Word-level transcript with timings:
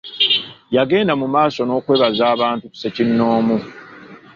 Yagenda 0.75 1.13
mu 1.21 1.27
maaso 1.33 1.59
n'okwebaza 1.65 2.23
abantu 2.35 2.65
ssekinomu. 2.69 3.57